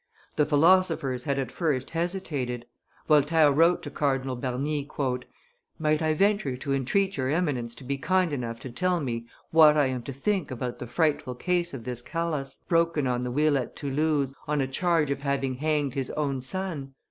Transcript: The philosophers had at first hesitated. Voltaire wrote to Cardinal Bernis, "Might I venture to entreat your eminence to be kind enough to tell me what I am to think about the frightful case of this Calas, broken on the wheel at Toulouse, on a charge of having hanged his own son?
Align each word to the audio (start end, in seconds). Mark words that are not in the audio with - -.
The 0.35 0.47
philosophers 0.47 1.25
had 1.25 1.37
at 1.37 1.51
first 1.51 1.91
hesitated. 1.91 2.65
Voltaire 3.07 3.51
wrote 3.51 3.83
to 3.83 3.91
Cardinal 3.91 4.35
Bernis, 4.35 4.87
"Might 5.77 6.01
I 6.01 6.15
venture 6.15 6.57
to 6.57 6.73
entreat 6.73 7.17
your 7.17 7.29
eminence 7.29 7.75
to 7.75 7.83
be 7.83 7.99
kind 7.99 8.33
enough 8.33 8.59
to 8.61 8.71
tell 8.71 8.99
me 8.99 9.27
what 9.51 9.77
I 9.77 9.85
am 9.85 10.01
to 10.01 10.11
think 10.11 10.49
about 10.49 10.79
the 10.79 10.87
frightful 10.87 11.35
case 11.35 11.71
of 11.75 11.83
this 11.83 12.01
Calas, 12.01 12.61
broken 12.67 13.05
on 13.05 13.23
the 13.23 13.29
wheel 13.29 13.59
at 13.59 13.75
Toulouse, 13.75 14.33
on 14.47 14.59
a 14.59 14.65
charge 14.65 15.11
of 15.11 15.21
having 15.21 15.53
hanged 15.57 15.93
his 15.93 16.09
own 16.09 16.41
son? 16.41 16.95